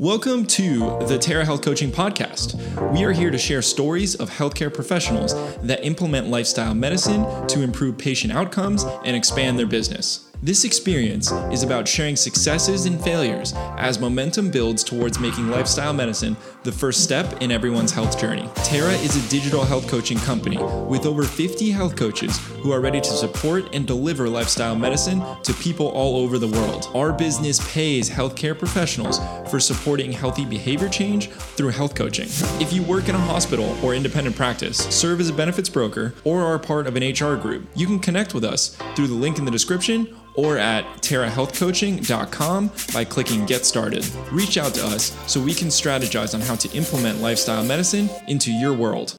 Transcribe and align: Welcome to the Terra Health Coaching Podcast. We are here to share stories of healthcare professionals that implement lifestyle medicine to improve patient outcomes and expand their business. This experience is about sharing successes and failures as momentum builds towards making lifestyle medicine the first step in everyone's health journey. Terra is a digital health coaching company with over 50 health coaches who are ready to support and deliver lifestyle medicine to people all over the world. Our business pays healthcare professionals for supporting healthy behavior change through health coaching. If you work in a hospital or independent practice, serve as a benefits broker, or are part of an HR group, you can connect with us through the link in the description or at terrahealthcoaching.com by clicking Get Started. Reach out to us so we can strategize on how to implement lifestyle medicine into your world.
Welcome 0.00 0.46
to 0.46 0.98
the 1.06 1.18
Terra 1.20 1.44
Health 1.44 1.62
Coaching 1.62 1.92
Podcast. 1.92 2.56
We 2.92 3.04
are 3.04 3.12
here 3.12 3.30
to 3.30 3.38
share 3.38 3.62
stories 3.62 4.16
of 4.16 4.28
healthcare 4.28 4.74
professionals 4.74 5.34
that 5.58 5.84
implement 5.84 6.26
lifestyle 6.26 6.74
medicine 6.74 7.24
to 7.46 7.62
improve 7.62 7.96
patient 7.96 8.32
outcomes 8.32 8.82
and 9.04 9.14
expand 9.14 9.56
their 9.56 9.68
business. 9.68 10.32
This 10.44 10.66
experience 10.66 11.32
is 11.50 11.62
about 11.62 11.88
sharing 11.88 12.16
successes 12.16 12.84
and 12.84 13.02
failures 13.02 13.54
as 13.78 13.98
momentum 13.98 14.50
builds 14.50 14.84
towards 14.84 15.18
making 15.18 15.48
lifestyle 15.48 15.94
medicine 15.94 16.36
the 16.64 16.72
first 16.72 17.02
step 17.02 17.40
in 17.40 17.50
everyone's 17.50 17.92
health 17.92 18.20
journey. 18.20 18.46
Terra 18.56 18.92
is 18.92 19.16
a 19.16 19.30
digital 19.30 19.64
health 19.64 19.88
coaching 19.88 20.18
company 20.18 20.58
with 20.86 21.06
over 21.06 21.22
50 21.22 21.70
health 21.70 21.96
coaches 21.96 22.36
who 22.60 22.72
are 22.72 22.82
ready 22.82 23.00
to 23.00 23.08
support 23.08 23.74
and 23.74 23.86
deliver 23.86 24.28
lifestyle 24.28 24.76
medicine 24.76 25.22
to 25.44 25.54
people 25.54 25.88
all 25.88 26.18
over 26.18 26.38
the 26.38 26.48
world. 26.48 26.90
Our 26.94 27.10
business 27.10 27.72
pays 27.72 28.10
healthcare 28.10 28.58
professionals 28.58 29.20
for 29.50 29.58
supporting 29.58 30.12
healthy 30.12 30.44
behavior 30.44 30.90
change 30.90 31.30
through 31.30 31.70
health 31.70 31.94
coaching. 31.94 32.28
If 32.60 32.70
you 32.70 32.82
work 32.82 33.08
in 33.08 33.14
a 33.14 33.18
hospital 33.18 33.74
or 33.82 33.94
independent 33.94 34.36
practice, 34.36 34.76
serve 34.94 35.20
as 35.20 35.30
a 35.30 35.32
benefits 35.32 35.70
broker, 35.70 36.12
or 36.22 36.42
are 36.42 36.58
part 36.58 36.86
of 36.86 36.96
an 36.96 37.02
HR 37.02 37.36
group, 37.36 37.66
you 37.74 37.86
can 37.86 37.98
connect 37.98 38.34
with 38.34 38.44
us 38.44 38.76
through 38.94 39.06
the 39.06 39.14
link 39.14 39.38
in 39.38 39.46
the 39.46 39.50
description 39.50 40.14
or 40.34 40.58
at 40.58 40.84
terrahealthcoaching.com 40.98 42.70
by 42.92 43.04
clicking 43.04 43.46
Get 43.46 43.64
Started. 43.64 44.06
Reach 44.30 44.58
out 44.58 44.74
to 44.74 44.86
us 44.86 45.16
so 45.30 45.40
we 45.40 45.54
can 45.54 45.68
strategize 45.68 46.34
on 46.34 46.40
how 46.40 46.54
to 46.56 46.70
implement 46.76 47.20
lifestyle 47.20 47.64
medicine 47.64 48.08
into 48.28 48.52
your 48.52 48.72
world. 48.72 49.16